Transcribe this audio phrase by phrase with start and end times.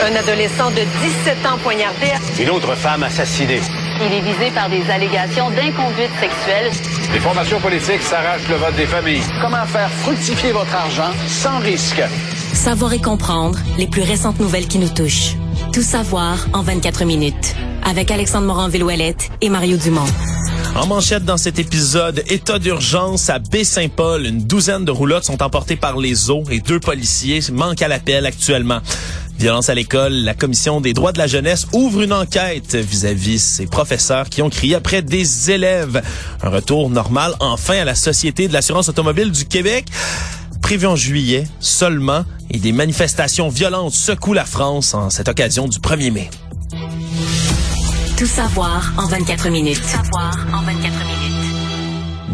[0.00, 2.12] Un adolescent de 17 ans poignardé.
[2.40, 3.60] Une autre femme assassinée.
[4.00, 6.70] Il est visé par des allégations d'inconduite sexuelle.
[7.12, 9.22] Les formations politiques s'arrachent le vote des familles.
[9.40, 12.00] Comment faire fructifier votre argent sans risque?
[12.54, 15.34] Savoir et comprendre les plus récentes nouvelles qui nous touchent.
[15.72, 17.56] Tout savoir en 24 minutes.
[17.84, 20.06] Avec Alexandre Morin-Villouellette et Mario Dumont.
[20.76, 24.26] En manchette dans cet épisode, état d'urgence à Baie-Saint-Paul.
[24.26, 28.26] Une douzaine de roulottes sont emportées par les eaux et deux policiers manquent à l'appel
[28.26, 28.78] actuellement.
[29.38, 33.66] Violence à l'école, la Commission des droits de la jeunesse ouvre une enquête vis-à-vis ses
[33.66, 36.02] professeurs qui ont crié après des élèves.
[36.42, 39.86] Un retour normal enfin à la Société de l'assurance automobile du Québec
[40.60, 45.78] prévu en juillet seulement et des manifestations violentes secouent la France en cette occasion du
[45.78, 46.30] 1er mai.
[48.16, 49.80] Tout savoir en 24 minutes.
[49.80, 51.47] Tout savoir en 24 minutes.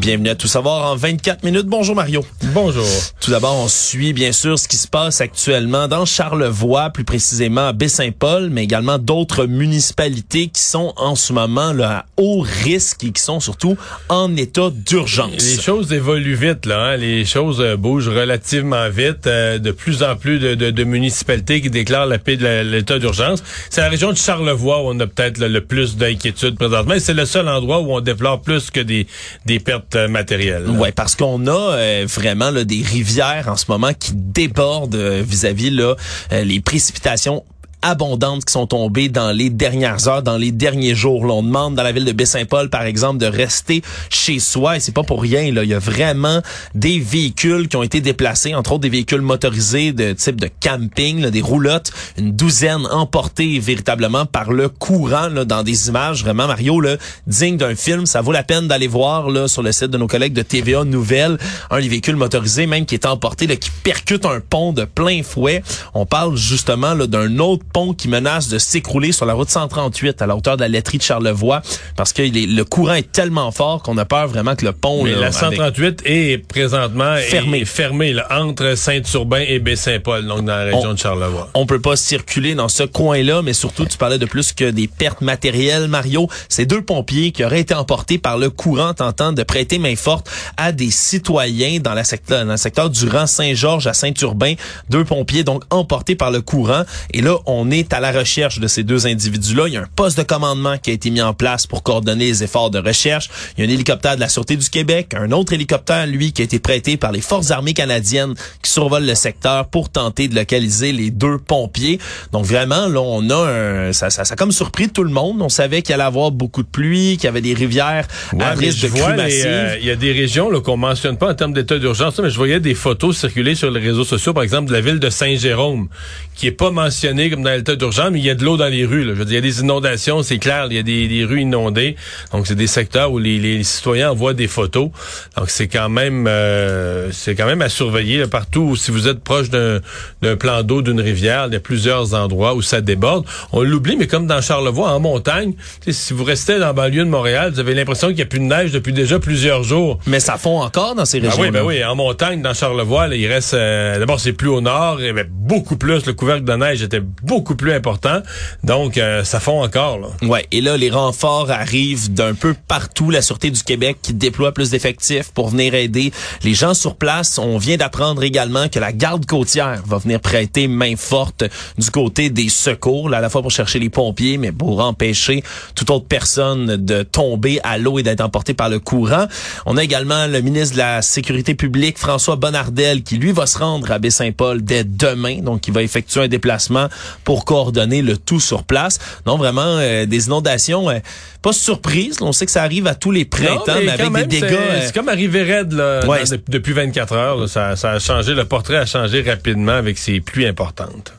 [0.04, 1.64] Bienvenue à Tout savoir en 24 minutes.
[1.64, 2.26] Bonjour Mario.
[2.52, 2.84] Bonjour.
[3.22, 7.68] Tout d'abord, on suit bien sûr ce qui se passe actuellement dans Charlevoix, plus précisément
[7.68, 13.02] à Baie-Saint-Paul, mais également d'autres municipalités qui sont en ce moment là, à haut risque
[13.04, 13.78] et qui sont surtout
[14.10, 15.38] en état d'urgence.
[15.38, 16.88] Les choses évoluent vite, là.
[16.88, 16.96] Hein?
[16.98, 19.26] Les choses euh, bougent relativement vite.
[19.26, 22.98] Euh, de plus en plus de, de, de, municipalités qui déclarent la paix de l'état
[22.98, 23.42] d'urgence.
[23.70, 26.96] C'est la région de Charlevoix où on a peut-être le, plus d'inquiétude présentement.
[26.98, 29.06] C'est le seul endroit où on déplore plus que des,
[29.46, 30.68] des pertes matériel.
[30.68, 35.22] Ouais, parce qu'on a euh, vraiment là, des rivières en ce moment qui débordent euh,
[35.26, 35.94] vis-à-vis là
[36.32, 37.44] euh, les précipitations
[37.84, 41.26] abondantes qui sont tombées dans les dernières heures, dans les derniers jours.
[41.26, 44.78] Là, on demande dans la ville de Baie-Saint-Paul, par exemple, de rester chez soi.
[44.78, 45.52] Et c'est pas pour rien.
[45.52, 45.64] Là.
[45.64, 46.40] Il y a vraiment
[46.74, 51.20] des véhicules qui ont été déplacés, entre autres des véhicules motorisés de type de camping,
[51.20, 56.46] là, des roulottes, une douzaine emportées véritablement par le courant là, dans des images vraiment,
[56.46, 58.06] Mario, là, dignes d'un film.
[58.06, 60.84] Ça vaut la peine d'aller voir là, sur le site de nos collègues de TVA
[60.84, 61.38] Nouvelles,
[61.70, 65.22] un des véhicules motorisés même qui est emporté, là, qui percute un pont de plein
[65.22, 65.62] fouet.
[65.92, 70.26] On parle justement d'un autre pont qui menace de s'écrouler sur la route 138 à
[70.26, 71.60] la hauteur de la laiterie de Charlevoix
[71.96, 75.02] parce que le courant est tellement fort qu'on a peur vraiment que le pont...
[75.02, 80.94] Mais la 138 est présentement fermé, fermé entre Saint-Urbain et Baie-Saint-Paul, donc dans la région
[80.94, 81.50] de Charlevoix.
[81.54, 84.86] On peut pas circuler dans ce coin-là, mais surtout, tu parlais de plus que des
[84.86, 86.28] pertes matérielles, Mario.
[86.48, 90.30] C'est deux pompiers qui auraient été emportés par le courant tentant de prêter main forte
[90.56, 94.54] à des citoyens dans, la secteur, dans le secteur du rang Saint-Georges à Saint-Urbain.
[94.90, 96.84] Deux pompiers donc emportés par le courant.
[97.12, 99.68] Et là, on on est à la recherche de ces deux individus-là.
[99.68, 102.26] Il y a un poste de commandement qui a été mis en place pour coordonner
[102.26, 103.30] les efforts de recherche.
[103.56, 106.42] Il y a un hélicoptère de la Sûreté du Québec, un autre hélicoptère, lui, qui
[106.42, 110.34] a été prêté par les Forces armées canadiennes qui survolent le secteur pour tenter de
[110.34, 111.98] localiser les deux pompiers.
[112.32, 115.40] Donc vraiment, là, on a un, ça, ça, ça a comme surpris tout le monde.
[115.40, 118.06] On savait qu'il allait avoir beaucoup de pluie, qu'il y avait des rivières
[118.38, 119.46] à risque de crue massive.
[119.46, 122.36] Euh, il y a des régions qu'on mentionne pas en termes d'état d'urgence, mais je
[122.36, 125.88] voyais des photos circuler sur les réseaux sociaux, par exemple de la ville de Saint-Jérôme,
[126.34, 128.68] qui est pas mentionnée comme dans l'état d'urgence, mais il y a de l'eau dans
[128.68, 129.04] les rues.
[129.04, 129.14] Là.
[129.14, 131.24] Je veux dire, il y a des inondations, c'est clair, il y a des, des
[131.24, 131.96] rues inondées.
[132.32, 134.90] Donc, c'est des secteurs où les, les, citoyens envoient des photos.
[135.36, 138.76] Donc, c'est quand même euh, c'est quand même à surveiller là, partout.
[138.76, 142.62] Si vous êtes proche d'un plan d'eau, d'une rivière, il y a plusieurs endroits où
[142.62, 143.24] ça déborde.
[143.52, 145.54] On l'oublie, mais comme dans Charlevoix, en montagne,
[145.88, 148.40] si vous restez dans la banlieue de Montréal, vous avez l'impression qu'il n'y a plus
[148.40, 149.98] de neige depuis déjà plusieurs jours.
[150.06, 151.36] Mais ça fond encore dans ces régions.
[151.36, 153.54] Ben oui, ben oui, en montagne, dans Charlevoix, là, il reste.
[153.54, 156.06] Euh, d'abord, c'est plus au nord, avait beaucoup plus.
[156.06, 158.20] Le couvercle de neige était beaucoup plus important.
[158.62, 159.98] Donc, euh, ça fond encore.
[159.98, 160.08] Là.
[160.22, 160.46] Ouais.
[160.52, 163.10] Et là, les renforts arrivent d'un peu partout.
[163.10, 166.12] La Sûreté du Québec qui déploie plus d'effectifs pour venir aider
[166.42, 167.38] les gens sur place.
[167.38, 171.44] On vient d'apprendre également que la garde côtière va venir prêter main forte
[171.78, 175.42] du côté des secours, là, à la fois pour chercher les pompiers, mais pour empêcher
[175.74, 179.26] toute autre personne de tomber à l'eau et d'être emportée par le courant.
[179.66, 183.58] On a également le ministre de la Sécurité publique, François Bonnardel, qui lui va se
[183.58, 185.40] rendre à Baie-Saint-Paul dès demain.
[185.40, 186.88] Donc, il va effectuer un déplacement
[187.24, 188.98] pour coordonner le tout sur place.
[189.26, 190.98] Non, vraiment, euh, des inondations, euh,
[191.42, 192.18] pas surprise.
[192.20, 194.52] On sait que ça arrive à tous les printemps, mais, avec des dégâts.
[194.52, 196.00] Euh, c'est comme arrivé raide là,
[196.48, 197.48] depuis 24 heures.
[197.48, 201.12] ça, ça a changé, le portrait a changé rapidement avec ces pluies importantes.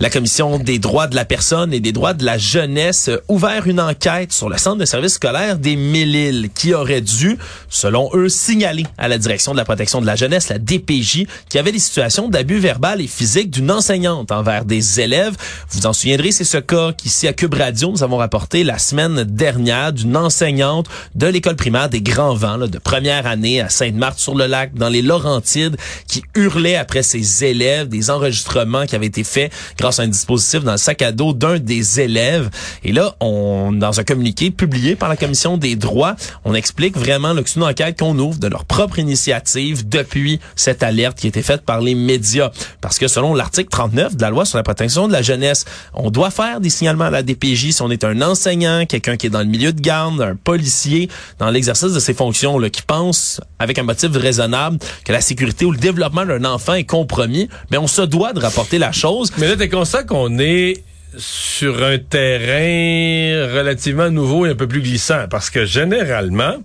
[0.00, 3.80] La Commission des droits de la personne et des droits de la jeunesse ouvert une
[3.80, 7.36] enquête sur le centre de service scolaire des mille qui aurait dû,
[7.68, 11.56] selon eux, signaler à la direction de la protection de la jeunesse, la DPJ, qu'il
[11.56, 15.34] y avait des situations d'abus verbal et physique d'une enseignante envers des élèves.
[15.70, 19.24] Vous en souviendrez, c'est ce cas qu'ici à Cube Radio, nous avons rapporté la semaine
[19.24, 20.86] dernière d'une enseignante
[21.16, 26.22] de l'école primaire des Grands Vents, de première année à Sainte-Marthe-sur-le-Lac, dans les Laurentides, qui
[26.36, 29.50] hurlait après ses élèves, des enregistrements qui avaient été faits
[29.90, 32.50] à un dispositif dans le sac à dos d'un des élèves.
[32.84, 37.34] Et là, on, dans un communiqué publié par la Commission des droits, on explique vraiment
[37.34, 41.62] une enquête qu'on ouvre de leur propre initiative depuis cette alerte qui a été faite
[41.62, 42.50] par les médias.
[42.80, 45.64] Parce que selon l'article 39 de la loi sur la protection de la jeunesse,
[45.94, 49.26] on doit faire des signalements à la DPJ si on est un enseignant, quelqu'un qui
[49.26, 51.08] est dans le milieu de garde, un policier,
[51.38, 55.64] dans l'exercice de ses fonctions, là, qui pense avec un motif raisonnable que la sécurité
[55.64, 59.30] ou le développement d'un enfant est compromis, mais on se doit de rapporter la chose.
[59.78, 60.82] Conscient qu'on est
[61.16, 66.56] sur un terrain relativement nouveau et un peu plus glissant, parce que généralement,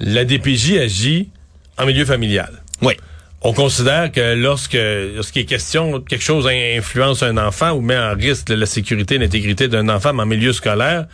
[0.00, 1.30] la DPJ agit
[1.78, 2.50] en milieu familial.
[2.82, 2.94] Oui.
[3.42, 4.76] On considère que lorsque
[5.14, 9.18] lorsqu'il est question quelque chose influence un enfant ou met en risque la sécurité et
[9.18, 11.06] l'intégrité d'un enfant en milieu scolaire,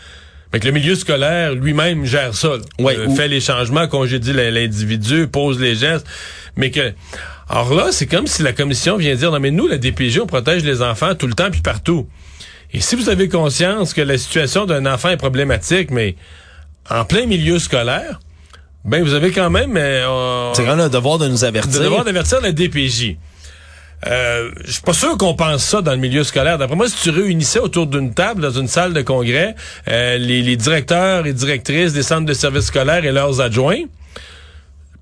[0.53, 2.53] mais que le milieu scolaire lui-même gère ça.
[2.79, 6.07] Ouais, Euh, ou- Fait les changements, congédie l'individu, pose les gestes,
[6.57, 6.93] mais que
[7.49, 10.26] alors là, c'est comme si la commission vient dire non mais nous la DPJ on
[10.26, 12.08] protège les enfants tout le temps puis partout.
[12.73, 16.17] Et si vous avez conscience que la situation d'un enfant est problématique, mais
[16.91, 18.19] en plein milieu scolaire,
[18.85, 21.81] ben vous avez quand même euh, C'est quand même un devoir de nous avertir.
[21.81, 23.17] devoir d'avertir la DPJ.
[24.06, 26.58] Euh, je suis pas sûr qu'on pense ça dans le milieu scolaire.
[26.58, 29.55] D'après moi, si tu réunissais autour d'une table dans une salle de congrès
[29.88, 33.85] euh, les, les directeurs et directrices des centres de services scolaires et leurs adjoints,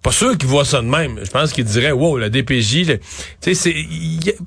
[0.03, 1.21] pas sûr qu'ils voient ça de même.
[1.23, 3.05] Je pense qu'ils diraient, wow, la DPJ, le- tu
[3.41, 3.75] sais, c'est,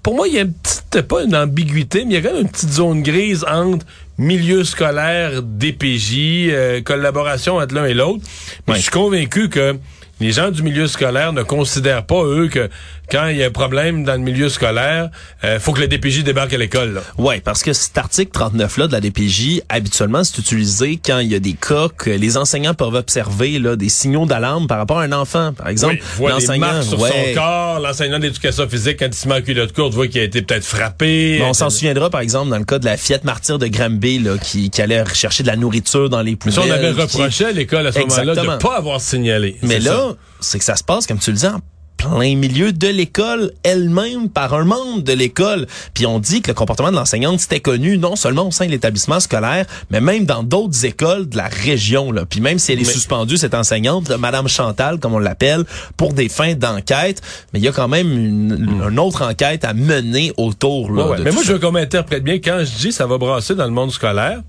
[0.04, 2.34] pour moi, il y a une petite, pas une ambiguïté, mais il y a quand
[2.36, 3.86] même une petite zone grise entre
[4.18, 8.24] milieu scolaire, DPJ, euh, collaboration entre l'un et l'autre.
[8.68, 9.78] Mais je suis convaincu que
[10.20, 12.70] les gens du milieu scolaire ne considèrent pas, eux, que
[13.12, 15.10] quand il y a un problème dans le milieu scolaire,
[15.44, 17.02] euh, faut que la DPJ débarque à l'école.
[17.18, 21.36] Ouais, parce que cet article 39-là de la DPJ, habituellement, c'est utilisé quand il y
[21.36, 25.04] a des cas que les enseignants peuvent observer là, des signaux d'alarme par rapport à
[25.04, 25.54] un enfant.
[25.54, 27.10] Par exemple, Oui, marques sur ouais.
[27.36, 30.24] son corps, l'enseignant d'éducation physique, quand il se met en culotte courte, voit qu'il a
[30.24, 31.38] été peut-être frappé.
[31.40, 34.20] Mais on s'en souviendra, par exemple, dans le cas de la fillette martyre de Granby,
[34.20, 36.56] là, qui, qui allait chercher de la nourriture dans les Mais poubelles.
[36.56, 39.58] ça, on avait qui- reproché à l'école à ce moment-là de ne pas avoir signalé.
[39.62, 40.05] Mais là, ça.
[40.40, 41.60] C'est que ça se passe, comme tu le dis, en
[41.98, 45.66] plein milieu de l'école elle-même par un membre de l'école.
[45.94, 48.72] Puis on dit que le comportement de l'enseignante c'était connu non seulement au sein de
[48.72, 52.12] l'établissement scolaire, mais même dans d'autres écoles de la région.
[52.12, 52.26] Là.
[52.26, 55.64] Puis même si elle est Mais- suspendue, cette enseignante, Madame Chantal, comme on l'appelle,
[55.96, 57.22] pour des fins d'enquête,
[57.54, 60.92] mais il y a quand même une, une autre enquête à mener autour.
[60.92, 61.06] Là, Hmm.
[61.06, 61.18] Ouais, ouais.
[61.20, 61.48] de Mais moi, ça.
[61.48, 62.36] je veux qu'on m'interprète bien.
[62.36, 64.42] Quand je dis ça va brasser dans le monde scolaire,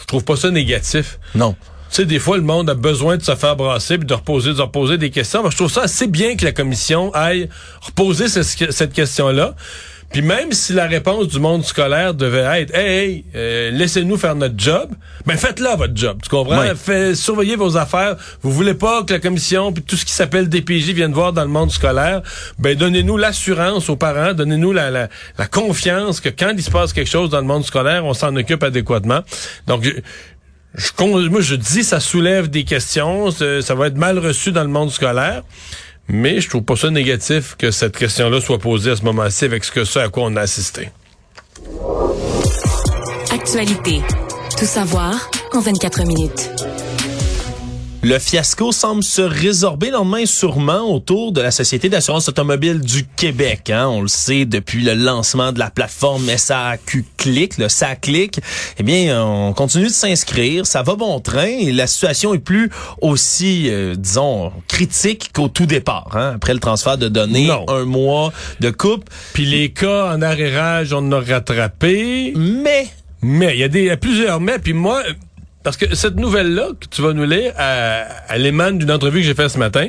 [0.00, 1.18] je trouve pas ça négatif.
[1.34, 1.56] Non.
[1.90, 4.52] Tu sais, des fois, le monde a besoin de se faire brasser puis de reposer,
[4.54, 5.40] de reposer des questions.
[5.42, 7.48] Moi, je trouve ça assez bien que la commission aille
[7.80, 9.54] reposer ce- cette question-là.
[10.10, 14.34] Puis même si la réponse du monde scolaire devait être Hey, hey, euh, laissez-nous faire
[14.34, 14.88] notre job,
[15.26, 16.18] ben faites-la votre job.
[16.22, 16.56] Tu comprends?
[16.76, 18.16] Fait, surveillez vos affaires.
[18.40, 21.42] Vous voulez pas que la commission puis tout ce qui s'appelle DPJ vienne voir dans
[21.42, 22.22] le monde scolaire,
[22.58, 26.94] ben donnez-nous l'assurance aux parents, donnez-nous la, la, la confiance que quand il se passe
[26.94, 29.20] quelque chose dans le monde scolaire, on s'en occupe adéquatement.
[29.66, 29.86] Donc
[30.78, 34.68] je- moi, je dis ça soulève des questions, ça, va être mal reçu dans le
[34.70, 35.42] monde scolaire,
[36.08, 39.64] mais je trouve pas ça négatif que cette question-là soit posée à ce moment-ci avec
[39.64, 40.88] ce que ça à quoi on a assisté.
[43.30, 44.00] Actualité.
[44.58, 46.50] Tout savoir en 24 minutes.
[48.00, 49.90] Le fiasco semble se résorber
[50.20, 53.70] et sûrement autour de la Société d'assurance automobile du Québec.
[53.70, 53.88] Hein.
[53.88, 58.38] On le sait depuis le lancement de la plateforme SAQ Click, le SACLIC.
[58.78, 62.70] Eh bien, on continue de s'inscrire, ça va bon train et la situation est plus
[63.02, 66.10] aussi, euh, disons, critique qu'au tout départ.
[66.14, 66.34] Hein.
[66.36, 67.64] Après le transfert de données, Non.
[67.68, 69.10] un mois de coupe.
[69.32, 72.86] Puis les cas en arrérage, on en a rattrapé, Mais
[73.20, 75.02] mais il y a des il y a plusieurs mais, puis moi,
[75.68, 77.52] parce que cette nouvelle-là que tu vas nous lire,
[78.30, 79.88] elle, émane d'une entrevue que j'ai faite ce matin.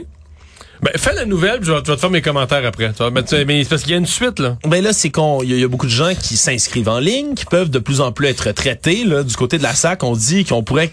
[0.81, 2.91] Ben, fais la nouvelle, je vais, te faire mes commentaires après.
[2.91, 4.57] Tu vas mettre mais parce qu'il y a une suite, là.
[4.67, 7.45] Ben là, c'est qu'on il y, a- beaucoup de gens qui s'inscrivent en ligne, qui
[7.45, 9.05] peuvent de plus en plus être traités.
[9.05, 10.91] Là, du côté de la SAC, on dit qu'on pourrait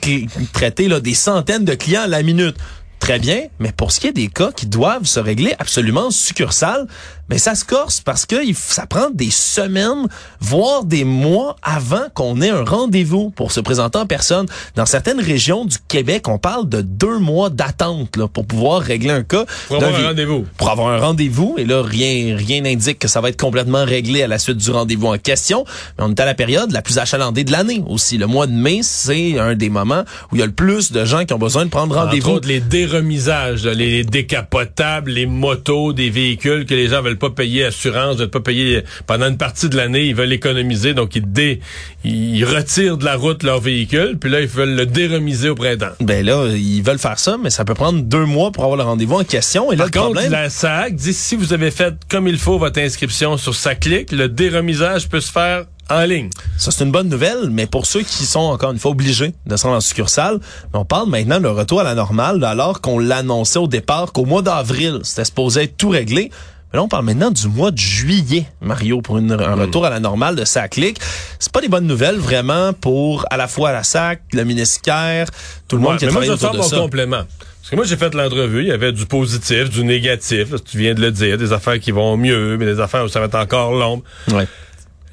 [0.53, 2.55] traiter des centaines de clients à la minute.
[3.01, 6.11] Très bien, mais pour ce qui est des cas qui doivent se régler absolument en
[6.11, 6.87] succursale,
[7.29, 10.07] ben ça se corse parce que ça prend des semaines,
[10.41, 14.47] voire des mois avant qu'on ait un rendez-vous pour se présenter en personne.
[14.77, 19.11] Dans certaines régions du Québec, on parle de deux mois d'attente là, pour pouvoir régler
[19.11, 19.45] un cas.
[19.67, 20.47] Pour avoir un rendez-vous.
[20.57, 21.55] pour avoir un rendez-vous.
[21.59, 24.71] Et là, rien rien n'indique que ça va être complètement réglé à la suite du
[24.71, 25.65] rendez-vous en question.
[25.99, 28.19] Mais on est à la période la plus achalandée de l'année aussi.
[28.19, 31.05] Le mois de mai, c'est un des moments où il y a le plus de
[31.05, 32.31] gens qui ont besoin de prendre rendez-vous.
[32.31, 32.49] autres,
[32.87, 37.65] les déremisage, là, les décapotables, les motos, des véhicules que les gens veulent pas payer
[37.65, 41.61] assurance, veulent pas payer pendant une partie de l'année, ils veulent économiser, donc ils dé,
[42.05, 45.93] ils retirent de la route leur véhicule, puis là ils veulent le déremiser au printemps.
[46.01, 48.85] Ben là, ils veulent faire ça, mais ça peut prendre deux mois pour avoir le
[48.85, 49.73] rendez-vous en question.
[49.73, 52.39] Et là, Par le contre, problème, la SAC dit si vous avez fait comme il
[52.39, 56.31] faut votre inscription sur sa clique, le déremisage peut se faire en ligne.
[56.59, 59.57] ça c'est une bonne nouvelle, mais pour ceux qui sont encore une fois obligés de
[59.57, 60.41] se rendre en succursale,
[60.73, 64.43] on parle maintenant de retour à la normale, alors qu'on l'annonçait au départ qu'au mois
[64.43, 66.31] d'avril, c'était supposé être tout réglé.
[66.73, 69.91] Mais là, on parle maintenant du mois de juillet, Mario, pour une- un retour à
[69.91, 70.99] la normale de SAC-Clic.
[71.39, 75.29] C'est pas des bonnes nouvelles, vraiment, pour à la fois la SAC, le ministère,
[75.69, 76.77] tout le monde qui a mais moi, travaillé je autour de mon ça.
[76.79, 77.23] complément.
[77.61, 80.95] Parce que moi, j'ai fait l'entrevue, il y avait du positif, du négatif, tu viens
[80.95, 83.35] de le dire, des affaires qui vont mieux, mais des affaires où ça va être
[83.37, 84.03] encore long.
[84.33, 84.47] Ouais.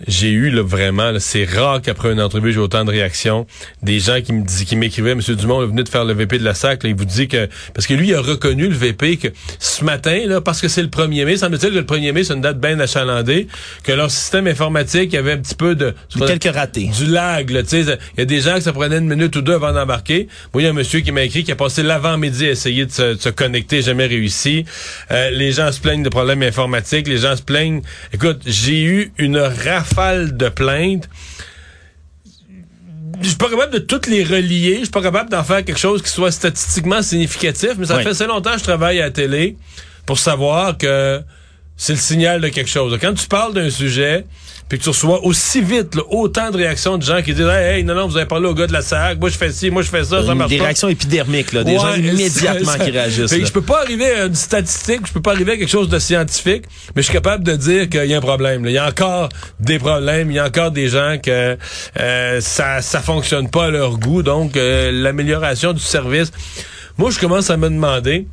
[0.08, 3.46] J'ai eu là, vraiment, là, c'est rare qu'après une entrevue, j'ai autant de réactions.
[3.82, 6.40] Des gens qui me disent, qui m'écrivaient, Monsieur Dumont, vous venez de faire le VP
[6.40, 8.76] de la SAC, là, il vous dit que parce que lui, il a reconnu le
[8.76, 9.28] VP que
[9.60, 12.34] ce matin, là, parce que c'est le 1er mai, semble-t-il que le 1er mai, c'est
[12.34, 13.48] une date bien achalandée,
[13.84, 15.94] que leur système informatique avait un petit peu de
[16.26, 16.90] Quelques ratés.
[16.98, 17.98] du lag, là, tu sais.
[18.18, 20.28] Il y a des gens que ça prenait une minute ou deux avant d'embarquer.
[20.54, 22.86] Moi, il y a un monsieur qui m'a écrit qui a passé l'avant-midi à essayer
[22.86, 24.66] de se, de se connecter, jamais réussi.
[25.12, 27.82] Euh, les gens se plaignent de problèmes informatiques, les gens se plaignent.
[28.14, 29.38] Écoute, j'ai eu une
[29.94, 31.10] rafale de plaintes.
[33.22, 34.76] Je suis pas capable de toutes les relier.
[34.80, 38.04] Je suis pas capable d'en faire quelque chose qui soit statistiquement significatif, mais ça Oui.
[38.04, 39.56] fait assez longtemps que je travaille à la télé
[40.06, 41.22] pour savoir que
[41.78, 42.98] c'est le signal de quelque chose.
[43.00, 44.26] Quand tu parles d'un sujet,
[44.74, 47.78] puis que tu reçois aussi vite là, autant de réactions de gens qui disent hey,
[47.78, 49.70] hey, non non vous avez parlé au gars de la SAC, moi je fais ci,
[49.70, 50.64] moi je fais ça, ça marche Des pas.
[50.64, 53.30] réactions épidermiques, là, des gens immédiatement ça- ça- qui réagissent.
[53.30, 53.48] Fait que là.
[53.48, 56.00] je peux pas arriver à une statistique, je peux pas arriver à quelque chose de
[56.00, 56.64] scientifique,
[56.96, 58.64] mais je suis capable de dire qu'il y a un problème.
[58.66, 58.72] là.
[58.72, 61.56] Il y a encore des problèmes, il y a encore des gens que
[62.00, 66.32] euh, ça ça fonctionne pas à leur goût, donc euh, l'amélioration du service.
[66.98, 68.26] Moi, je commence à me demander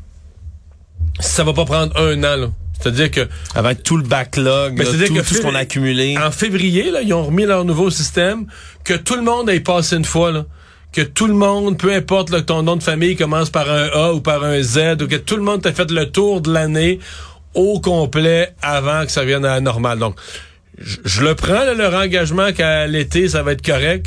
[1.20, 2.36] si ça va pas prendre un an.
[2.36, 2.46] là.
[2.80, 6.16] C'est-à-dire que Avec tout le backlog, c'est-à-dire tout, que tout ce qu'on a accumulé.
[6.18, 8.46] en février, là, ils ont remis leur nouveau système,
[8.84, 10.46] que tout le monde ait passé une fois, là.
[10.92, 13.86] Que tout le monde, peu importe là, que ton nom de famille commence par un
[13.88, 16.52] A ou par un Z, ou que tout le monde t'a fait le tour de
[16.52, 16.98] l'année
[17.54, 19.98] au complet avant que ça revienne à la normale.
[20.00, 20.16] Donc,
[20.78, 24.06] je, je le prends, là, leur engagement qu'à l'été, ça va être correct.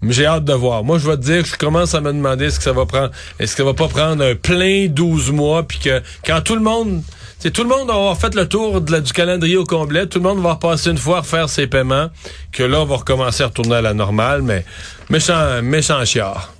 [0.00, 0.84] Mais j'ai hâte de voir.
[0.84, 2.86] Moi, je vais te dire que je commence à me demander ce que ça va
[2.86, 3.10] prendre.
[3.38, 6.62] Est-ce que ça va pas prendre un plein 12 mois, puis que quand tout le
[6.62, 7.02] monde...
[7.44, 10.06] C'est tout le monde va avoir fait le tour du calendrier au complet.
[10.06, 12.08] Tout le monde va repasser une fois à refaire ses paiements.
[12.52, 14.64] Que là, on va recommencer à retourner à la normale, mais
[15.10, 16.54] méchant, méchant chiard.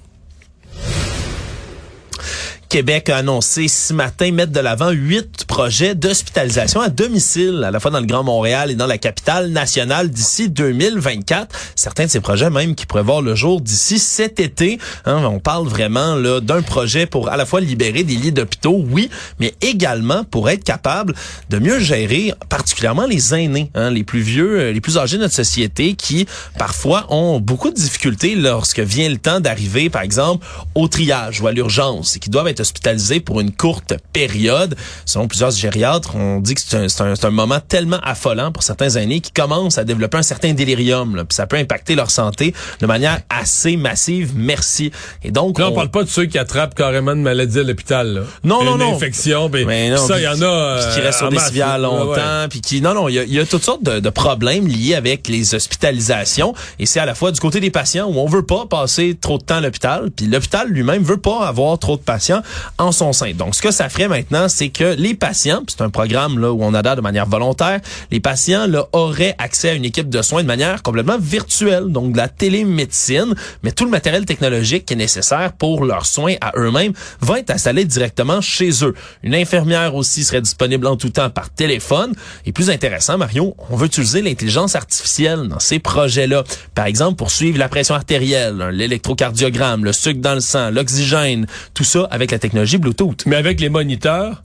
[2.74, 7.78] Québec a annoncé ce matin mettre de l'avant huit projets d'hospitalisation à domicile, à la
[7.78, 11.56] fois dans le Grand Montréal et dans la capitale nationale d'ici 2024.
[11.76, 14.80] Certains de ces projets même qui pourraient voir le jour d'ici cet été.
[15.04, 18.84] Hein, on parle vraiment là d'un projet pour à la fois libérer des lits d'hôpitaux,
[18.90, 21.14] oui, mais également pour être capable
[21.50, 25.22] de mieux gérer particulièrement les aînés, hein, les plus vieux, euh, les plus âgés de
[25.22, 26.26] notre société qui
[26.58, 31.46] parfois ont beaucoup de difficultés lorsque vient le temps d'arriver, par exemple, au triage ou
[31.46, 34.74] à l'urgence et qui doivent être hospitalisés pour une courte période.
[35.04, 39.32] Selon plusieurs gériatres, on dit que c'est un, moment tellement affolant pour certains aînés qui
[39.32, 41.16] commencent à développer un certain délirium.
[41.16, 44.32] Là, puis ça peut impacter leur santé de manière assez massive.
[44.34, 44.90] Merci.
[45.22, 47.62] Et donc, Là, on, on- parle pas de ceux qui attrapent carrément de maladies à
[47.64, 48.24] l'hôpital.
[48.42, 48.94] Non, non, Une non.
[48.94, 50.78] infection, Mais non, ça, puis il y en a.
[50.80, 51.74] puis qui euh, restent sur en des civières.
[51.74, 54.00] Ouais, longtemps, puis qui non non, il y a, il y a toutes sortes de,
[54.00, 58.06] de problèmes liés avec les hospitalisations et c'est à la fois du côté des patients
[58.08, 61.46] où on veut pas passer trop de temps à l'hôpital, puis l'hôpital lui-même veut pas
[61.46, 62.42] avoir trop de patients
[62.78, 63.32] en son sein.
[63.32, 66.62] Donc ce que ça ferait maintenant, c'est que les patients, c'est un programme là où
[66.62, 67.80] on adhère de manière volontaire,
[68.10, 72.12] les patients là auraient accès à une équipe de soins de manière complètement virtuelle, donc
[72.12, 76.52] de la télémédecine, mais tout le matériel technologique qui est nécessaire pour leurs soins à
[76.56, 78.94] eux-mêmes va être installé directement chez eux.
[79.22, 82.12] Une infirmière aussi serait disponible en tout temps par téléphone.
[82.46, 86.44] Et plus intéressant, Mario, on veut utiliser l'intelligence artificielle dans ces projets-là.
[86.74, 91.84] Par exemple, pour suivre la pression artérielle, l'électrocardiogramme, le sucre dans le sang, l'oxygène, tout
[91.84, 93.24] ça avec la technologie Bluetooth.
[93.26, 94.42] mais avec les moniteurs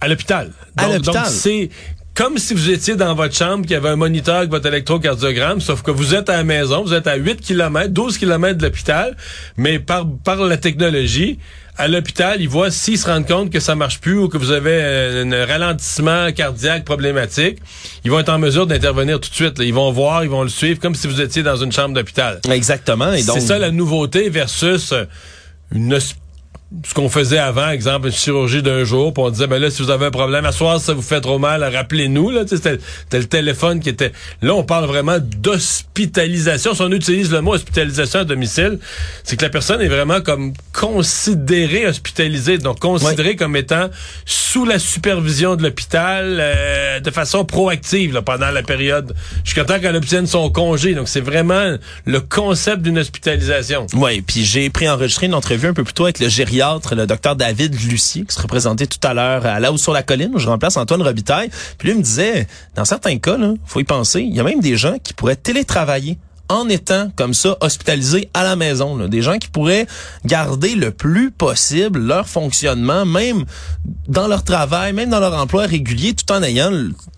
[0.00, 0.50] à l'hôpital.
[0.76, 1.14] À Donc- l'hôpital.
[1.24, 1.70] Donc, c'est
[2.14, 5.60] comme si vous étiez dans votre chambre, qu'il y avait un moniteur avec votre électrocardiogramme,
[5.60, 8.64] sauf que vous êtes à la maison, vous êtes à 8 km, 12 km de
[8.66, 9.16] l'hôpital,
[9.56, 11.38] mais par, par la technologie,
[11.76, 14.52] à l'hôpital, ils voient s'ils se rendent compte que ça marche plus ou que vous
[14.52, 17.58] avez un, un ralentissement cardiaque problématique,
[18.04, 19.58] ils vont être en mesure d'intervenir tout de suite.
[19.58, 19.64] là.
[19.64, 22.38] Ils vont voir, ils vont le suivre comme si vous étiez dans une chambre d'hôpital.
[22.48, 23.12] Exactement.
[23.12, 25.04] Et donc, C'est ça la nouveauté versus euh,
[25.72, 26.14] une hos-
[26.86, 29.82] ce qu'on faisait avant, exemple, une chirurgie d'un jour, puis on disait, ben là, si
[29.82, 32.78] vous avez un problème, à soir, ça vous fait trop mal, rappelez-nous, là, c'était
[33.12, 34.12] le téléphone qui était...
[34.42, 36.74] Là, on parle vraiment d'hospitalisation.
[36.74, 38.78] Si on utilise le mot hospitalisation à domicile,
[39.22, 43.88] c'est que la personne est vraiment comme considérée hospitalisée, donc considérée comme étant
[44.24, 49.96] sous la supervision de l'hôpital euh, de façon proactive pendant la période, jusqu'à temps qu'elle
[49.96, 50.94] obtienne son congé.
[50.94, 53.86] Donc, c'est vraiment le concept d'une hospitalisation.
[53.94, 57.06] Oui, puis j'ai pris enregistré une entrevue un peu plus tôt avec le gériatre le
[57.06, 60.30] docteur David Lucie, qui se représentait tout à l'heure à là haut sur la colline,
[60.34, 61.50] où je remplace Antoine Robitaille.
[61.78, 64.60] Puis lui me disait, dans certains cas, il faut y penser, il y a même
[64.60, 68.96] des gens qui pourraient télétravailler en étant comme ça hospitalisés à la maison.
[69.08, 69.86] Des gens qui pourraient
[70.24, 73.44] garder le plus possible leur fonctionnement, même
[74.08, 76.70] dans leur travail, même dans leur emploi régulier, tout en ayant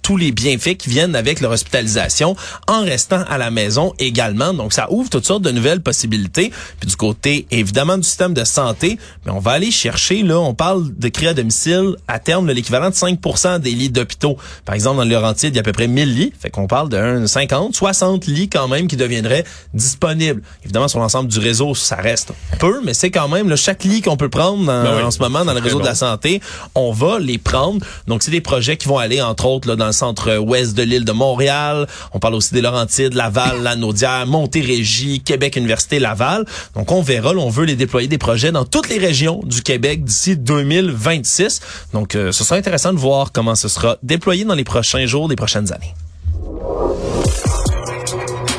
[0.03, 2.37] tous les bienfaits qui viennent avec leur hospitalisation,
[2.69, 4.55] en restant à la maison également.
[4.55, 6.53] Donc, ça ouvre toutes sortes de nouvelles possibilités.
[6.79, 10.55] Puis du côté, évidemment, du système de santé, mais on va aller chercher, là, on
[10.55, 14.37] parle de créer à domicile, à terme, l'équivalent de 5% des lits d'hôpitaux.
[14.65, 16.33] Par exemple, dans le Laurentide, il y a à peu près 1000 lits.
[16.39, 19.45] Fait qu'on parle de 50, 60 lits quand même qui deviendraient
[19.75, 20.43] disponibles.
[20.65, 24.03] Évidemment, sur l'ensemble du réseau, ça reste peu, mais c'est quand même, là, chaque lit
[24.03, 26.41] qu'on peut prendre ben en ce moment dans le réseau de la santé,
[26.75, 27.85] on va les prendre.
[28.07, 31.05] Donc, c'est des projets qui vont aller, entre autres, là, dans le centre-ouest de l'île
[31.05, 31.87] de Montréal.
[32.13, 36.45] On parle aussi des Laurentides, Laval, Lanaudière, Montérégie, Québec, Université Laval.
[36.75, 37.33] Donc, on verra.
[37.37, 41.61] on veut les déployer des projets dans toutes les régions du Québec d'ici 2026.
[41.93, 45.29] Donc, euh, ce sera intéressant de voir comment ce sera déployé dans les prochains jours,
[45.29, 45.95] les prochaines années.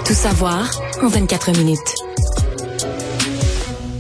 [0.08, 0.72] Tout savoir
[1.04, 1.96] en 24 minutes.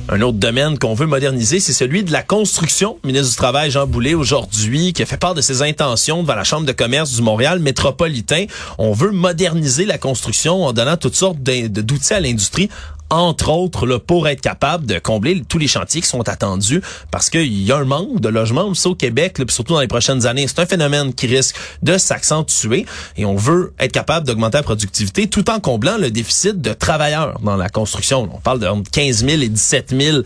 [0.07, 2.97] Un autre domaine qu'on veut moderniser, c'est celui de la construction.
[3.03, 6.35] Le ministre du Travail, Jean Boulet, aujourd'hui, qui a fait part de ses intentions devant
[6.35, 8.45] la Chambre de commerce du Montréal métropolitain.
[8.77, 12.69] On veut moderniser la construction en donnant toutes sortes d'outils à l'industrie
[13.09, 17.29] entre autres là, pour être capable de combler tous les chantiers qui sont attendus parce
[17.29, 20.47] qu'il y a un manque de logements au Québec, surtout dans les prochaines années.
[20.47, 22.85] C'est un phénomène qui risque de s'accentuer
[23.15, 27.39] et on veut être capable d'augmenter la productivité tout en comblant le déficit de travailleurs
[27.41, 28.29] dans la construction.
[28.33, 30.17] On parle de 15 000 et 17 000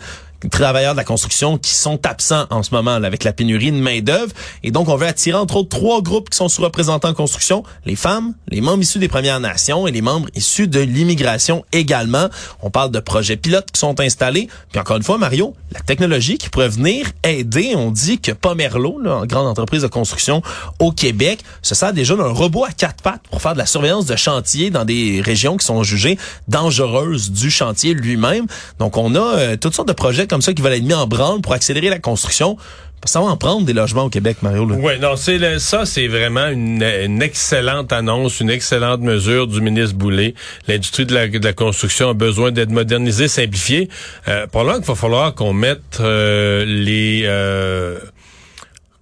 [0.50, 4.32] travailleurs de la construction qui sont absents en ce moment avec la pénurie de main-d'œuvre.
[4.62, 7.96] Et donc, on veut attirer entre autres trois groupes qui sont sous-représentés en construction, les
[7.96, 12.28] femmes, les membres issus des Premières Nations et les membres issus de l'immigration également.
[12.62, 14.48] On parle de projets pilotes qui sont installés.
[14.70, 19.00] Puis encore une fois, Mario, la technologie qui pourrait venir aider, on dit que Pomerlo,
[19.00, 20.42] là, grande entreprise de construction
[20.78, 24.06] au Québec, se sert déjà d'un robot à quatre pattes pour faire de la surveillance
[24.06, 26.18] de chantier dans des régions qui sont jugées
[26.48, 28.46] dangereuses du chantier lui-même.
[28.78, 31.06] Donc, on a euh, toutes sortes de projets comme ça qui veulent être mis en
[31.06, 32.56] branle pour accélérer la construction.
[33.04, 34.64] Ça va en prendre des logements au Québec, Mario.
[34.64, 40.34] Oui, non, c'est ça, c'est vraiment une, excellente annonce, une excellente mesure du ministre Boulay.
[40.68, 43.90] L'industrie de la, construction a besoin d'être modernisée, simplifiée.
[44.28, 47.98] Euh, pour là, il va falloir qu'on mette euh, les euh,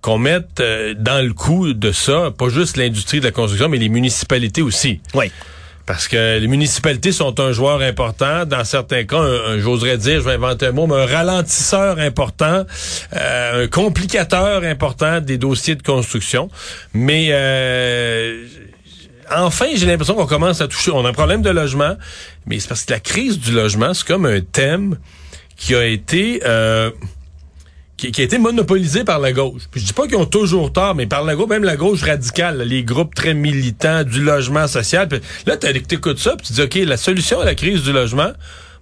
[0.00, 3.78] qu'on mette euh, dans le coup de ça, pas juste l'industrie de la construction, mais
[3.78, 5.00] les municipalités aussi.
[5.14, 5.30] Oui.
[5.90, 8.46] Parce que les municipalités sont un joueur important.
[8.46, 12.64] Dans certains cas, j'oserais dire, je vais inventer un mot, mais un ralentisseur important,
[13.16, 16.48] euh, un complicateur important des dossiers de construction.
[16.94, 18.46] Mais euh,
[19.34, 20.92] enfin, j'ai l'impression qu'on commence à toucher.
[20.92, 21.96] On a un problème de logement,
[22.46, 24.96] mais c'est parce que la crise du logement, c'est comme un thème
[25.56, 26.92] qui a été euh,
[28.08, 29.62] qui, a été monopolisé par la gauche.
[29.70, 32.02] Puis je dis pas qu'ils ont toujours tort, mais par la gauche, même la gauche
[32.02, 35.08] radicale, les groupes très militants du logement social.
[35.08, 37.92] Puis là, tu écoutes ça, puis tu dis, OK, la solution à la crise du
[37.92, 38.32] logement,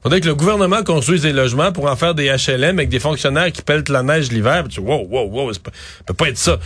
[0.03, 3.51] faudrait que le gouvernement construise des logements pour en faire des HLM avec des fonctionnaires
[3.51, 4.65] qui peltent la neige l'hiver.
[4.69, 5.61] Tu dis, wow, wow, wow, ça
[6.07, 6.59] peut pas être ça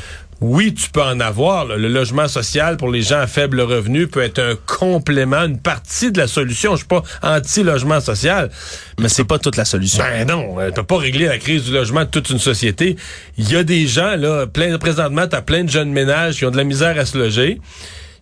[0.43, 1.65] oui, tu peux en avoir.
[1.67, 6.11] Le logement social pour les gens à faible revenu peut être un complément, une partie
[6.11, 6.73] de la solution.
[6.73, 8.51] Je suis pas anti-logement social.
[8.99, 10.03] Mais c'est pas toute la solution.
[10.03, 12.97] Ben non, euh, t'as pas réglé la crise du logement de toute une société.
[13.39, 16.51] Il y a des gens, là, plein, présentement, t'as plein de jeunes ménages qui ont
[16.51, 17.61] de la misère à se loger.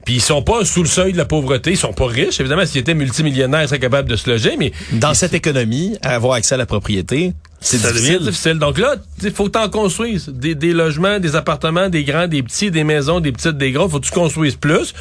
[0.05, 2.41] Puis ils sont pas sous le seuil de la pauvreté, ils sont pas riches.
[2.41, 4.73] Évidemment, s'ils étaient multimillionnaires, ils seraient capables de se loger, mais...
[4.93, 8.21] Dans cette économie, avoir accès à la propriété, c'est difficile.
[8.21, 8.59] difficile.
[8.59, 10.29] Donc là, il faut que t'en construises.
[10.29, 13.89] Des, des, logements, des appartements, des grands, des petits, des maisons, des petites, des gros.
[13.89, 14.95] Faut que tu construises plus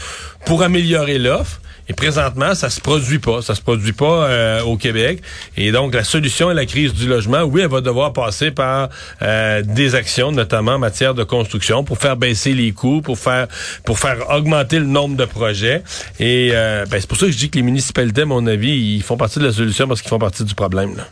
[0.45, 1.61] pour améliorer l'offre.
[1.89, 3.41] Et présentement, ça se produit pas.
[3.41, 5.23] Ça se produit pas euh, au Québec.
[5.57, 8.89] Et donc, la solution à la crise du logement, oui, elle va devoir passer par
[9.23, 13.47] euh, des actions, notamment en matière de construction, pour faire baisser les coûts, pour faire
[13.85, 15.81] pour faire augmenter le nombre de projets.
[16.19, 18.69] Et euh, ben, c'est pour ça que je dis que les municipalités, à mon avis,
[18.69, 20.95] ils font partie de la solution parce qu'ils font partie du problème.
[20.95, 21.07] Là.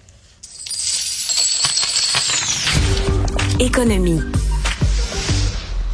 [3.67, 4.23] Économie.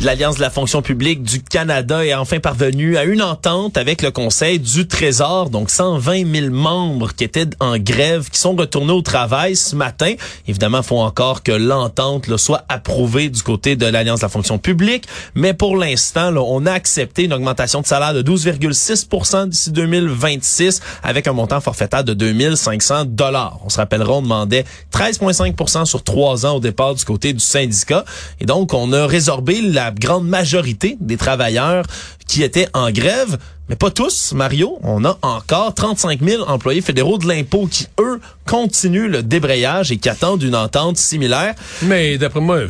[0.03, 4.11] L'Alliance de la fonction publique du Canada est enfin parvenue à une entente avec le
[4.11, 9.01] Conseil du Trésor, donc 120 000 membres qui étaient en grève, qui sont retournés au
[9.01, 10.13] travail ce matin.
[10.45, 14.57] Évidemment, il faut encore que l'entente soit approuvée du côté de l'Alliance de la fonction
[14.57, 20.81] publique, mais pour l'instant, on a accepté une augmentation de salaire de 12,6% d'ici 2026
[21.01, 23.57] avec un montant forfaitaire de 2500 dollars.
[23.63, 28.03] On se rappellera, on demandait 13,5% sur trois ans au départ du côté du syndicat.
[28.41, 31.85] Et donc, on a résorbé la grande majorité des travailleurs
[32.27, 33.37] qui étaient en grève.
[33.69, 34.77] Mais pas tous, Mario.
[34.83, 39.97] On a encore 35 000 employés fédéraux de l'impôt qui, eux, continuent le débrayage et
[39.97, 41.55] qui attendent une entente similaire.
[41.83, 42.61] Mais d'après moi,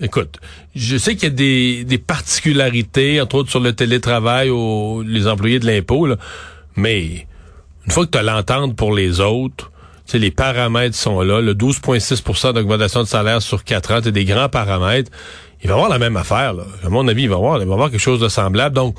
[0.00, 0.38] écoute,
[0.74, 5.26] je sais qu'il y a des, des, particularités, entre autres sur le télétravail aux les
[5.26, 6.08] employés de l'impôt,
[6.76, 7.26] mais
[7.86, 9.70] une fois que tu as l'entente pour les autres,
[10.18, 14.48] les paramètres sont là, le 12,6% d'augmentation de salaire sur 4 ans, c'est des grands
[14.48, 15.10] paramètres.
[15.62, 16.64] Il va y avoir la même affaire, là.
[16.84, 18.74] À mon avis, il va y avoir, il va avoir quelque chose de semblable.
[18.74, 18.96] Donc,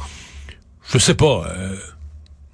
[0.92, 1.44] je sais pas.
[1.48, 1.76] Euh,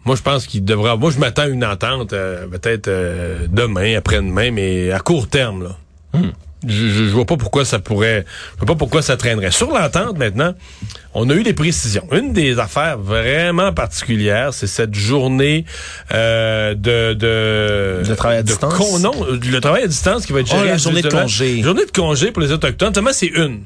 [0.06, 0.96] moi, je pense qu'il devra.
[0.96, 5.64] Moi, je m'attends à une entente euh, peut-être euh, demain, après-demain, mais à court terme,
[5.64, 5.78] là.
[6.14, 6.32] Hmm.
[6.66, 9.52] Je, je, vois pas pourquoi ça pourrait, je vois pas pourquoi ça traînerait.
[9.52, 10.56] Sur l'entente maintenant,
[11.14, 12.08] on a eu des précisions.
[12.12, 15.66] Une des affaires vraiment particulières, c'est cette journée
[16.14, 19.02] euh, de, de le travail à distance?
[19.02, 20.62] non, le travail à distance qui va être géré.
[20.64, 21.62] Oh, la journée de congé.
[21.62, 22.94] Journée de congé pour les autochtones.
[22.94, 23.62] Seulement, c'est une.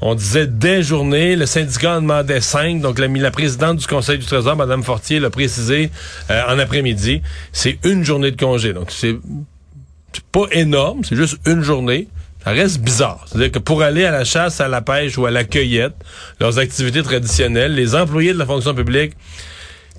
[0.00, 4.26] On disait des journées, le syndicat en demandait cinq, donc la, présidente du Conseil du
[4.26, 5.90] Trésor, Mme Fortier, l'a précisé
[6.30, 7.22] euh, en après-midi.
[7.52, 9.16] C'est une journée de congé, donc c'est
[10.32, 12.08] pas énorme, c'est juste une journée.
[12.44, 13.26] Ça reste bizarre.
[13.26, 15.94] C'est-à-dire que pour aller à la chasse, à la pêche ou à la cueillette,
[16.40, 19.12] leurs activités traditionnelles, les employés de la fonction publique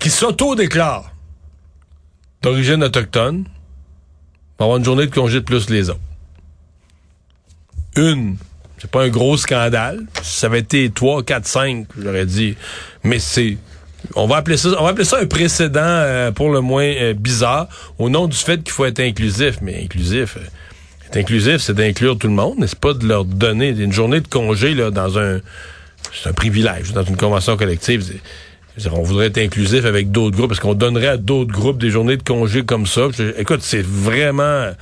[0.00, 1.12] qui s'auto-déclarent
[2.42, 3.44] d'origine autochtone
[4.58, 6.00] vont avoir une journée de congé de plus les autres.
[7.94, 8.36] Une
[8.82, 10.00] c'est pas un gros scandale.
[10.24, 12.56] Ça avait été 3, 4, 5, j'aurais dit.
[13.04, 13.56] Mais c'est
[14.16, 17.14] on va appeler ça on va appeler ça un précédent euh, pour le moins euh,
[17.14, 17.68] bizarre
[18.00, 19.58] au nom du fait qu'il faut être inclusif.
[19.62, 22.92] Mais inclusif euh, être inclusif c'est d'inclure tout le monde n'est-ce pas?
[22.92, 25.38] De leur donner une journée de congé là dans un
[26.12, 28.04] c'est un privilège dans une convention collective.
[28.90, 30.48] On voudrait être inclusif avec d'autres groupes.
[30.48, 33.02] Parce qu'on donnerait à d'autres groupes des journées de congé comme ça?
[33.38, 34.72] Écoute c'est vraiment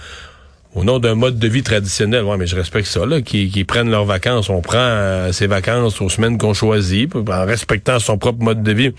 [0.75, 2.25] au nom d'un mode de vie traditionnel.
[2.25, 4.51] Ouais, mais je respecte ça, là, qui, prennent leurs vacances.
[4.51, 8.73] On prend euh, ses vacances aux semaines qu'on choisit, en respectant son propre mode de
[8.73, 8.93] vie.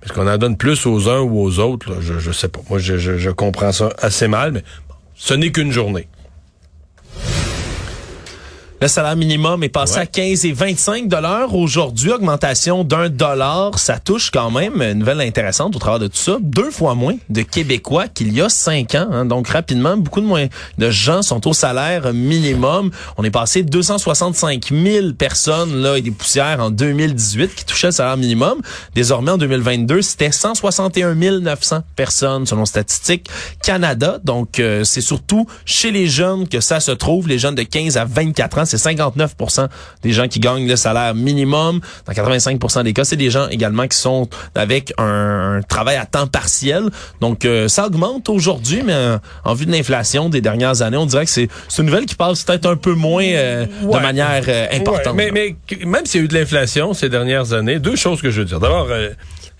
[0.00, 2.60] Parce qu'on en donne plus aux uns ou aux autres, je, sais pas.
[2.68, 4.62] Moi, je, je, je comprends ça assez mal, mais
[5.14, 6.08] ce n'est qu'une journée.
[8.80, 13.78] Le salaire minimum est passé à 15 et 25 dollars aujourd'hui, augmentation d'un dollar.
[13.78, 17.14] Ça touche quand même une nouvelle intéressante au travers de tout ça, deux fois moins
[17.30, 19.06] de Québécois qu'il y a cinq ans.
[19.10, 19.26] Hein.
[19.26, 22.90] Donc rapidement, beaucoup de moins de gens sont au salaire minimum.
[23.16, 27.86] On est passé de 265 000 personnes là et des poussières en 2018 qui touchaient
[27.86, 28.60] le salaire minimum.
[28.94, 33.30] Désormais en 2022, c'était 161 900 personnes selon Statistique
[33.62, 34.18] Canada.
[34.24, 37.96] Donc euh, c'est surtout chez les jeunes que ça se trouve, les jeunes de 15
[37.96, 39.68] à 24 ans c'est 59%
[40.02, 41.80] des gens qui gagnent le salaire minimum.
[42.06, 46.26] Dans 85% des cas, c'est des gens également qui sont avec un, travail à temps
[46.26, 46.84] partiel.
[47.20, 51.06] Donc, euh, ça augmente aujourd'hui, mais euh, en vue de l'inflation des dernières années, on
[51.06, 51.48] dirait que c'est
[51.78, 55.14] une nouvelle qui passe peut-être un peu moins euh, de manière importante.
[55.14, 58.30] mais, mais même s'il y a eu de l'inflation ces dernières années, deux choses que
[58.30, 58.60] je veux dire.
[58.60, 58.88] D'abord,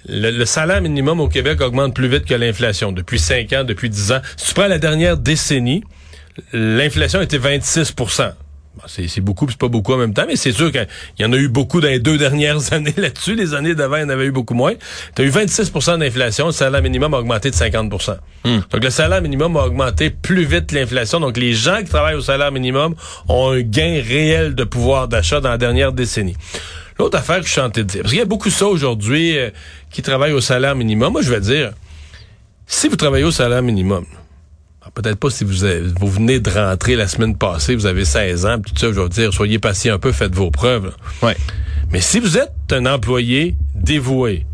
[0.06, 3.88] le, le, salaire minimum au Québec augmente plus vite que l'inflation depuis 5 ans, depuis
[3.88, 4.20] 10 ans.
[4.36, 5.82] Si tu prends la dernière décennie,
[6.52, 7.92] l'inflation était 26
[8.86, 10.86] c'est beaucoup, c'est pas beaucoup en même temps, mais c'est sûr qu'il
[11.18, 13.34] y en a eu beaucoup dans les deux dernières années là-dessus.
[13.34, 14.74] Les années d'avant, il y en avait eu beaucoup moins.
[15.14, 18.60] Tu as eu 26% d'inflation, le salaire minimum a augmenté de 50% hmm.
[18.70, 21.20] Donc le salaire minimum a augmenté plus vite que l'inflation.
[21.20, 22.94] Donc les gens qui travaillent au salaire minimum
[23.28, 26.36] ont un gain réel de pouvoir d'achat dans la dernière décennie.
[26.98, 29.36] L'autre affaire que je suis tenté de dire, parce qu'il y a beaucoup ça aujourd'hui
[29.36, 29.50] euh,
[29.90, 31.12] qui travaillent au salaire minimum.
[31.12, 31.72] Moi, je vais dire,
[32.66, 34.06] si vous travaillez au salaire minimum,
[34.94, 35.54] peut-être pas si vous,
[35.98, 39.08] vous venez de rentrer la semaine passée, vous avez 16 ans, tout ça, je veux
[39.08, 40.94] dire, soyez patient un peu, faites vos preuves.
[41.22, 41.36] Ouais.
[41.90, 44.46] Mais si vous êtes un employé dévoué,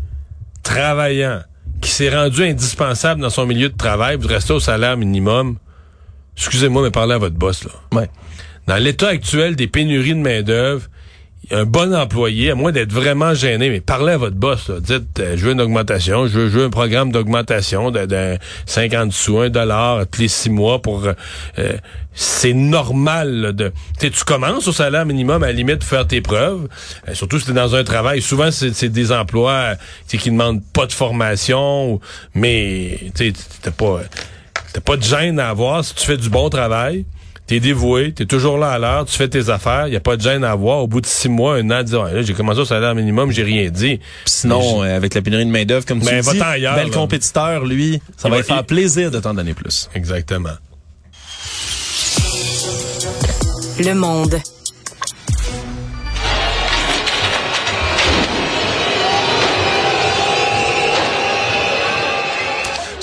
[0.63, 1.41] travaillant,
[1.81, 5.57] qui s'est rendu indispensable dans son milieu de travail, vous restez au salaire minimum,
[6.37, 7.71] excusez-moi, mais parlez à votre boss, là.
[7.99, 8.09] Ouais.
[8.67, 10.87] Dans l'état actuel des pénuries de main-d'œuvre,
[11.49, 14.69] un bon employé, à moins d'être vraiment gêné, mais parlez à votre boss.
[14.69, 19.49] Dites, euh, je veux une augmentation, je veux, un programme d'augmentation de, 50 sous, un
[19.49, 21.05] dollar tous les six mois pour...
[21.05, 21.13] Euh,
[21.57, 21.77] euh,
[22.13, 23.71] c'est normal de...
[23.99, 26.67] tu commences au salaire minimum à la limite de faire tes preuves,
[27.13, 28.21] surtout si tu dans un travail.
[28.21, 29.75] Souvent, c'est des emplois
[30.09, 32.01] qui demandent pas de formation,
[32.35, 33.33] mais tu
[33.77, 34.01] pas,
[34.73, 37.05] t'as pas de gêne à avoir si tu fais du bon travail
[37.47, 40.15] T'es dévoué, t'es toujours là à l'heure, tu fais tes affaires, il y a pas
[40.15, 40.79] de gêne à avoir.
[40.79, 43.43] Au bout de six mois, un an, dire, ouais, j'ai commencé au salaire minimum, j'ai
[43.43, 43.99] rien dit.
[44.25, 46.87] Sinon, euh, avec la pénurie de main d'œuvre, comme tu Ben, dis, va-t'en ailleurs, bel
[46.87, 46.93] là.
[46.93, 49.89] compétiteur, lui, ça Il va va- lui faire il- plaisir de t'en donner plus.
[49.93, 50.49] Exactement.
[53.79, 54.35] Le Monde.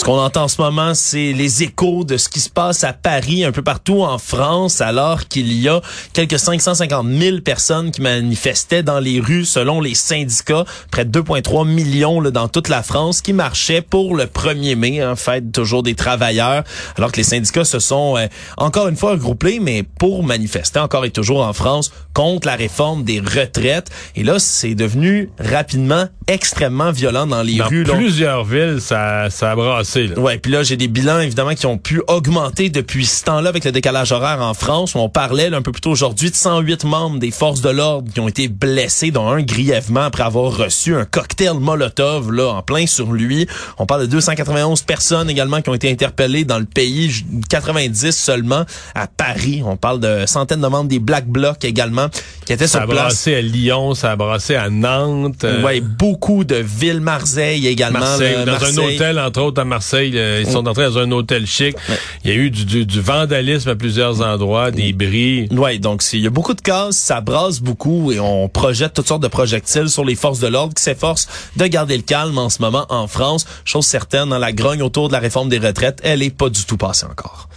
[0.08, 3.44] Qu'on entend en ce moment, c'est les échos de ce qui se passe à Paris,
[3.44, 5.82] un peu partout en France, alors qu'il y a
[6.14, 11.68] quelques 550 000 personnes qui manifestaient dans les rues, selon les syndicats, près de 2,3
[11.68, 15.82] millions là, dans toute la France, qui marchaient pour le 1er mai, en fait, toujours
[15.82, 16.64] des travailleurs,
[16.96, 21.04] alors que les syndicats se sont euh, encore une fois regroupés, mais pour manifester encore
[21.04, 23.90] et toujours en France contre la réforme des retraites.
[24.16, 27.84] Et là, c'est devenu rapidement extrêmement violent dans les Dans rues.
[27.84, 27.94] là.
[27.94, 29.97] plusieurs villes, ça, ça a brassé.
[30.06, 30.18] Là.
[30.18, 33.64] Ouais, puis là j'ai des bilans évidemment qui ont pu augmenter depuis ce temps-là avec
[33.64, 34.94] le décalage horaire en France.
[34.94, 37.70] Où on parlait là, un peu plus tôt aujourd'hui de 108 membres des forces de
[37.70, 42.48] l'ordre qui ont été blessés, dont un grièvement après avoir reçu un cocktail Molotov là
[42.48, 43.46] en plein sur lui.
[43.78, 48.10] On parle de 291 personnes également qui ont été interpellées dans le pays, j- 90
[48.12, 49.62] seulement à Paris.
[49.64, 52.08] On parle de centaines de membres des Black Blocs également
[52.44, 53.02] qui étaient Ça a sur place.
[53.02, 55.44] brassé à Lyon, ça a brassé à Nantes.
[55.44, 57.98] euh, Ouais, beaucoup de villes, Marseille également.
[58.00, 58.78] Marseille, là, dans Marseille.
[58.78, 61.76] un hôtel, entre autres à Marseille, euh, ils sont entrés dans un hôtel chic.
[62.24, 65.48] Il y a eu du, du, du vandalisme à plusieurs endroits, des bris.
[65.50, 69.08] Ouais, donc il y a beaucoup de cases, ça brasse beaucoup et on projette toutes
[69.08, 72.48] sortes de projectiles sur les forces de l'ordre qui s'efforcent de garder le calme en
[72.48, 73.46] ce moment en France.
[73.64, 76.64] Chose certaine, dans la grogne autour de la réforme des retraites, elle est pas du
[76.64, 77.48] tout passée encore.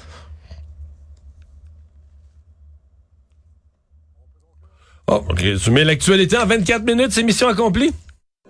[5.07, 7.91] Oh, résumé l'actualité en 24 minutes, c'est mission accomplie?